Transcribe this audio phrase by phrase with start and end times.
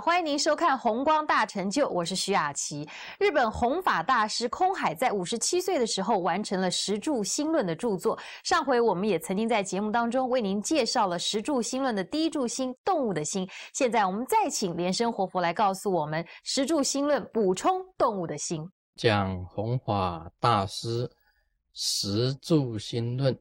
[0.00, 2.88] 欢迎您收看《红光大成就》，我是徐雅琪。
[3.18, 8.16] 日本弘法大师空海在五十七岁的时候完成了《十柱心论》的著作。
[8.44, 13.48] 上回我们也曾经在节目当中为您介绍了《十柱心论》的第一柱心——动物的心。
[13.72, 18.64] 现在我们再请莲生活佛来告诉我们《十柱心论》补充动物的心。
[18.94, 21.08] 讲弘法大师
[21.72, 23.34] 《十柱心论》，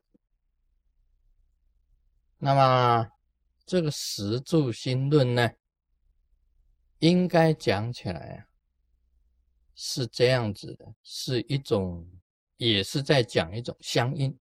[2.39, 3.07] 那么
[3.63, 5.47] 这个《十柱心论》呢？
[6.99, 8.47] 应该讲起来啊，
[9.75, 12.09] 是这样子的，是一种，
[12.57, 14.35] 也是在讲一种相应，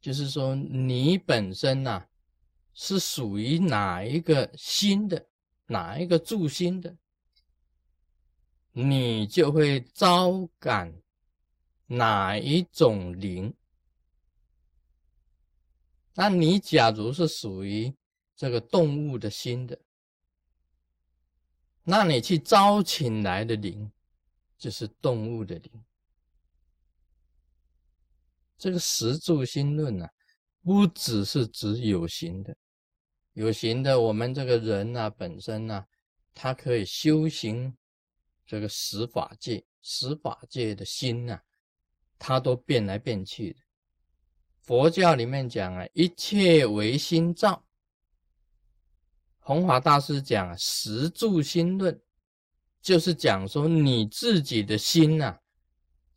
[0.00, 2.06] 就是说你本身呐，
[2.74, 5.28] 是属于哪一个心的，
[5.66, 6.96] 哪一个助心的，
[8.70, 11.02] 你就会招感
[11.86, 13.52] 哪一种灵。
[16.14, 17.92] 那你假如是属于
[18.36, 19.76] 这个动物的心的。
[21.84, 23.90] 那你去招请来的灵，
[24.56, 25.84] 就是动物的灵。
[28.56, 30.08] 这个十住心论呢，
[30.62, 32.56] 不只是指有形的，
[33.32, 35.84] 有形的我们这个人呢本身呢，
[36.32, 37.76] 他可以修行
[38.46, 41.40] 这个十法界，十法界的心呢，
[42.18, 43.58] 它都变来变去的。
[44.60, 47.64] 佛教里面讲啊，一切唯心造。
[49.44, 52.00] 弘法大师讲十住心论，
[52.80, 55.36] 就是讲说你自己的心呐，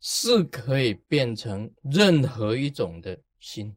[0.00, 3.74] 是可以变成任何一种的心，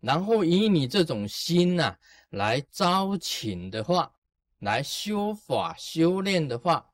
[0.00, 1.96] 然后以你这种心呐
[2.30, 4.12] 来招请的话，
[4.58, 6.84] 来修法修炼的话，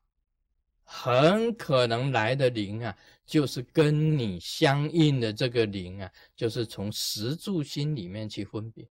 [0.84, 8.87] 很可能来的灵啊，就是跟你相应的这个灵啊，就是从十住心里面去分别。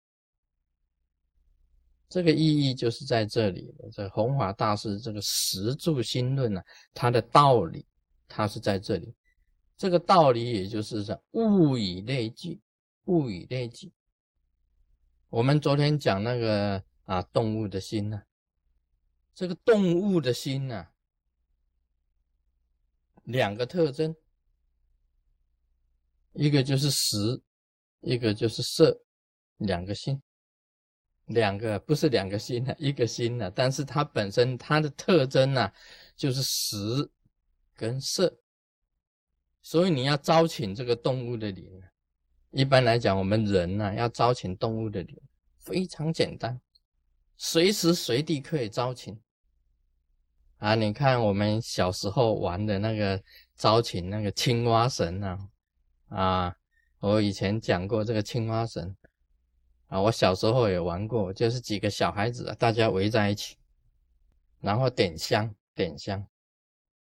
[2.09, 3.91] 这个意义就是在这里了。
[3.93, 6.63] 这弘法大师这个十住心论呢，
[6.95, 7.87] 它的道理，
[8.29, 9.15] 它是在这里。
[9.77, 12.61] 这个道理也就是说，物以类聚，
[13.05, 13.93] 物以类聚。
[15.29, 18.23] 我们昨天讲那个啊，动物的心呢，
[19.35, 20.87] 这个动物的心呢，
[23.25, 24.15] 两个特征，
[26.33, 27.43] 一个就是实，
[28.01, 29.03] 一个就是色，
[29.59, 30.23] 两个心。
[31.27, 35.73] 两个不是两个心的，一个心的，但是它本身它的特征呢，
[36.17, 36.77] 就是实
[37.75, 38.33] 跟色，
[39.61, 41.83] 所以你要招请这个动物的灵。
[42.53, 45.21] 一般来讲，我们人呢要招请动物的灵，
[45.59, 46.61] 非常简单，
[47.37, 49.21] 随时随地可以招请。
[50.59, 53.21] 啊，你看我们小时候玩的那个
[53.57, 55.39] 招请那个青蛙神啊，
[56.09, 56.57] 啊，
[57.01, 58.97] 我以前讲过这个青蛙神。
[59.89, 63.57] 啊，我小时候也玩过，就是几个小孩子，大家围在一起，
[64.61, 66.27] 然后点香，点香，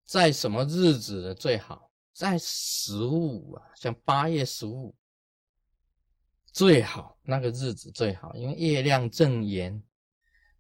[0.04, 1.90] 在什么日子最好？
[2.12, 4.94] 在十五啊，像八月十五
[6.52, 9.82] 最好，那个日子最好，因为月亮正圆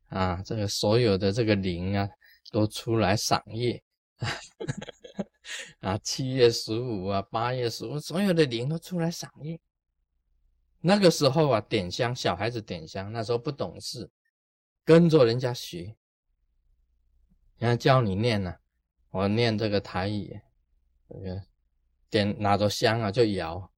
[0.08, 2.08] 啊，这个所有的这个灵啊
[2.50, 3.82] 都出来赏月
[5.80, 9.58] 啊，七月十五啊，八月十五，所有的灵都出来赏月。
[10.80, 14.08] 那个时候啊，点香，小孩子点香，那时候不懂事，
[14.84, 15.96] 跟着人家学，
[17.58, 18.54] 人家教你念呢，
[19.10, 20.40] 我念这个台语，
[21.08, 21.42] 这个
[22.08, 23.72] 点拿着香啊就摇，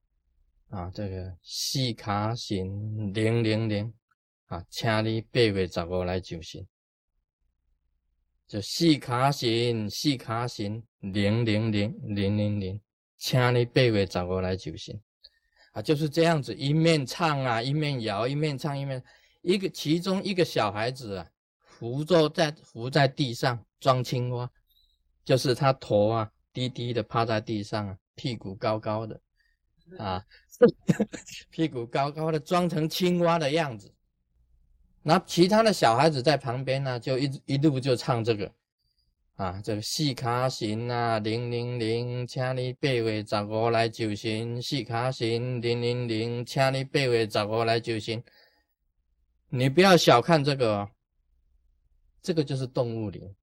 [0.70, 3.94] 啊，这个四卡神零零零
[4.48, 6.68] 啊，请你八月十五来就行，
[8.48, 12.82] 就四卡神四卡神零零零零零零，
[13.18, 15.02] 请你八月十五来就行。
[15.78, 19.04] 啊，就是这样子，一面唱啊，一面摇，一面唱一面，
[19.44, 21.28] 一个其中一个小孩子啊，
[21.60, 24.50] 扶坐在扶在地上装青蛙，
[25.24, 29.22] 就是他头啊低低的趴在地上，屁股高高的，
[30.00, 30.26] 啊，
[31.52, 33.94] 屁股高高的装成青蛙的样子，
[35.04, 38.52] 那其他的小孩子在旁边呢，就一一路就唱这个。
[39.38, 44.60] 啊，这个四卡神啊，零零零，请你八月十五来就神。
[44.60, 48.24] 四卡神，零零零，请你八月十五来就神。
[49.50, 50.90] 你不要小看这个哦，
[52.20, 53.36] 这个就是动物灵。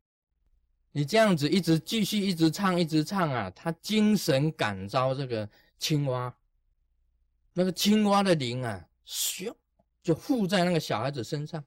[0.90, 5.48] 你这样子一直继续一直唱一直唱啊，他精神感召这个
[5.78, 6.36] 青蛙，
[7.52, 9.54] 那个青蛙的灵啊，咻
[10.02, 11.64] 就附在那个小孩子身上，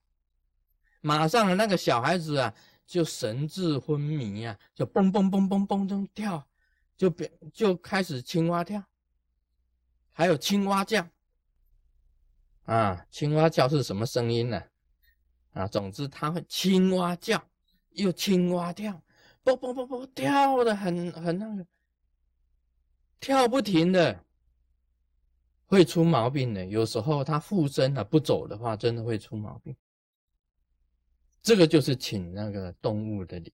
[1.00, 2.54] 马上那个小孩子啊。
[2.88, 6.48] 就神志昏迷呀，就蹦蹦蹦蹦蹦蹦跳，
[6.96, 8.82] 就变就开始青蛙跳，
[10.14, 11.06] 还有青蛙叫，
[12.64, 14.64] 啊，青蛙叫是什么声音呢？
[15.52, 17.44] 啊，总之它会青蛙叫，
[17.90, 19.04] 又青蛙跳，
[19.44, 21.68] 蹦蹦蹦蹦跳的很很那个，
[23.20, 24.24] 跳不停的，
[25.66, 26.66] 会出毛病的。
[26.66, 29.76] 有时候它附身啊不走的话，真的会出毛病。
[31.48, 33.54] 这个就是请那个动物的灵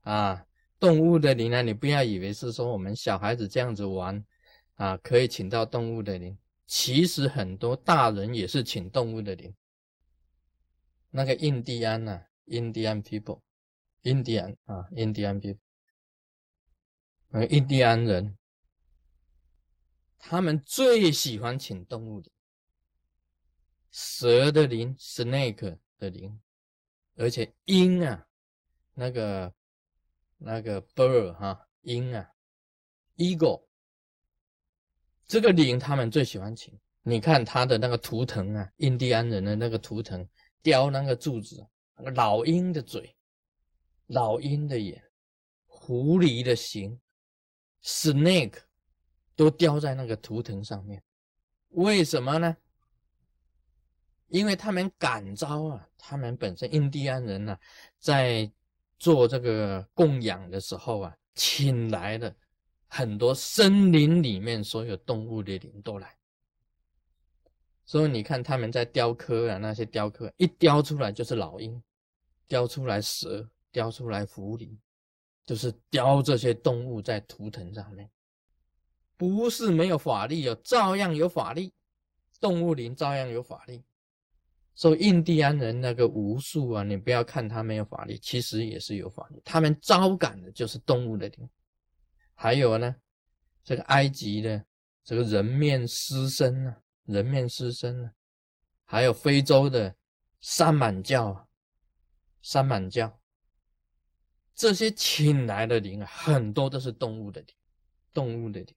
[0.00, 0.44] 啊，
[0.80, 4.26] 动物的灵呢，你不要以为是说我们小孩子这样子玩
[4.74, 6.36] 啊，可以请到动物的灵。
[6.66, 9.54] 其实很多大人也是请动物的灵。
[11.10, 13.40] 那个印第安呐，印第安 people，
[14.02, 15.58] 印第安啊，印第安 people，
[17.48, 18.36] 印第安人，
[20.18, 22.28] 他们最喜欢请动物的，
[23.96, 26.40] 蛇的灵，snake 的灵，
[27.14, 28.26] 而且鹰啊，
[28.92, 29.54] 那个
[30.36, 32.28] 那个 bird 哈，鹰啊
[33.16, 33.62] ，eagle。
[35.28, 40.28] 这个灵他们最喜欢请，你看他的那个图腾啊，印第安人的那个图腾，
[40.60, 41.64] 雕那个柱子，
[41.96, 43.14] 那个老鹰的嘴，
[44.08, 45.00] 老鹰的眼，
[45.66, 47.00] 狐狸的形
[47.84, 48.58] ，snake
[49.36, 51.00] 都雕在那个图腾上面。
[51.68, 52.56] 为什么呢？
[54.34, 57.56] 因为他们感召啊，他们本身印第安人呢，
[58.00, 58.50] 在
[58.98, 62.34] 做这个供养的时候啊，请来的。
[62.88, 66.16] 很多森林里面所有动物的灵都来，
[67.84, 71.80] 所以你看他们在雕刻啊，那些雕刻一雕出来就是老鹰，
[72.48, 74.76] 雕出来蛇，雕出来狐狸，
[75.46, 78.10] 就是雕这些动物在图腾上面，
[79.16, 81.72] 不是没有法力哦，照样有法力，
[82.40, 83.84] 动物灵照样有法力。
[84.74, 91.48] 说印第安人那个巫术啊，你不要看他没有法力，其实也是有法力，他们招感的就是动物的灵。
[92.34, 92.94] 还有呢，
[93.62, 94.64] 这个埃及的
[95.04, 98.12] 这个人面狮身啊，人面狮身啊，
[98.84, 99.94] 还有非洲的
[100.40, 101.46] 三满教啊，
[102.42, 103.20] 三满教，
[104.56, 107.54] 这些请来的灵啊，很多都是动物的灵，
[108.12, 108.74] 动物的灵。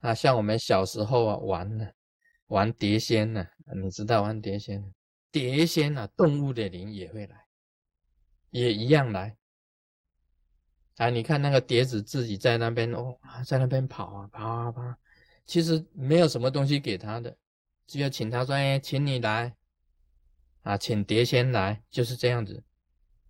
[0.00, 1.88] 啊，像我们小时候啊玩呢，
[2.48, 3.46] 玩碟仙呢，
[3.80, 4.84] 你知道玩碟仙，
[5.32, 7.46] 碟仙啊，动物的灵也会来，
[8.50, 9.36] 也一样来。
[10.98, 14.94] 啊，你看那个碟子自己在那边哦，在那边跑啊跑啊跑，
[15.46, 17.34] 其实没有什么东西给他的，
[17.86, 19.56] 只有请他说：“哎，请你来。
[20.60, 22.62] 啊，请碟仙来，就是这样子。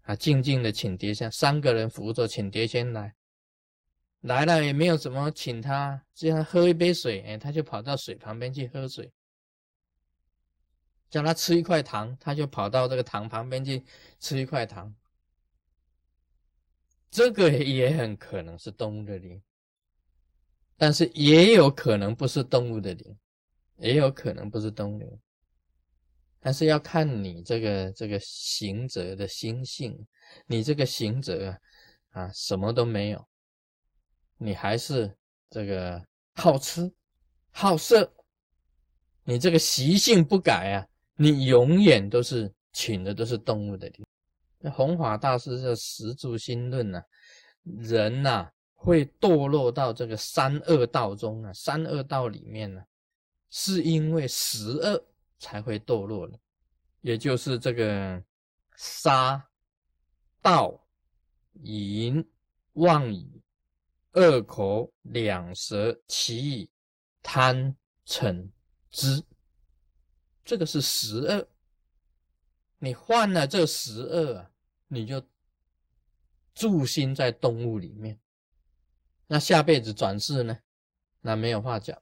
[0.03, 3.15] 啊，静静的请碟仙，三个人扶着请碟仙来，
[4.23, 9.11] 来了也没有什么请他，只要喝一杯水，哎，他就跑到水旁边去喝水，
[11.13, 13.85] 叫他吃一块糖，他就跑到这个糖旁边去
[14.19, 14.93] 吃一块糖。”
[17.11, 19.43] 这个也很可能是动物的灵，
[20.79, 23.19] 但是也有可能不是动物的灵，
[23.77, 25.21] 也有可能不是动物，
[26.41, 30.07] 但是要看你这个这个行者的心性，
[30.47, 31.55] 你这个行者
[32.13, 33.29] 啊，什么都没有，
[34.39, 35.15] 你还是
[35.51, 36.91] 这个好吃
[37.51, 38.11] 好色，
[39.25, 44.05] 你这个习性不改啊，你永远都是请的都是动物的灵。
[44.59, 47.03] 那弘法大师这十住心论呢，
[47.65, 52.83] 人呐会堕落到这个三恶道中啊，三恶道里面呢，
[53.51, 55.05] 是因为十恶
[55.39, 56.39] 才会堕落的，
[57.01, 58.23] 也就是这个
[58.77, 59.45] 杀、
[60.41, 60.81] 盗、
[61.63, 62.25] 淫、
[62.75, 63.43] 妄语、
[64.13, 66.71] 恶口、两舌、绮语、
[67.23, 67.77] 贪、
[68.07, 68.49] 嗔、
[68.91, 69.23] 痴，
[70.45, 71.49] 这个是十恶。
[72.79, 74.51] 你犯了这十恶啊！
[74.89, 75.23] 你就
[76.53, 78.19] 住心在动物里面，
[79.29, 80.59] 那下辈子转世呢？
[81.21, 81.97] 那没有话讲，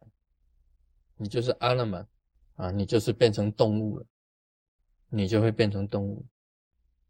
[1.17, 2.09] 你就是阿拉曼
[2.57, 4.07] 啊，你就是变成动物了，
[5.11, 6.27] 你就会变成动物。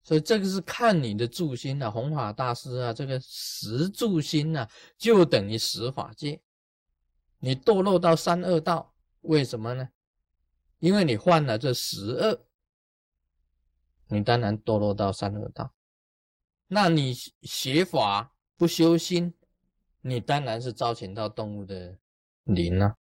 [0.02, 4.68] 所以这个是看你的住心啊，弘法大师啊，这个十住心啊，
[4.98, 6.42] 就等于十法界。
[7.38, 9.88] 你堕落到三恶道，为什么呢？
[10.80, 12.44] 因为你犯了这十恶。
[14.08, 15.72] 你当然堕落到三恶道，
[16.66, 19.34] 那你学法不修心，
[20.00, 21.96] 你当然是招请到动物的
[22.42, 22.96] 灵了。